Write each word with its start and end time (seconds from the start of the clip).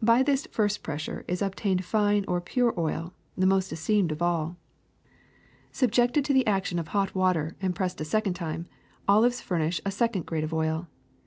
By 0.00 0.22
this 0.22 0.46
first 0.50 0.82
pressure 0.82 1.26
is 1.28 1.42
obtained 1.42 1.84
fine 1.84 2.24
or 2.26 2.40
pure 2.40 2.72
oil, 2.80 3.12
the 3.36 3.44
most 3.44 3.70
esteemed 3.70 4.10
of 4.10 4.22
all. 4.22 4.56
Subjected 5.72 6.24
to 6.24 6.32
the 6.32 6.38
OLIVE 6.46 6.46
OIL 6.46 6.60
209 6.60 6.60
action 6.60 6.78
of 6.78 6.88
hot 6.88 7.14
water 7.14 7.54
and 7.60 7.74
pressed 7.74 8.00
a 8.00 8.04
second 8.06 8.32
time, 8.32 8.66
olives 9.06 9.42
furnish 9.42 9.78
a 9.84 9.90
second 9.90 10.24
grade 10.24 10.44
of 10.44 10.54
oil. 10.54 10.88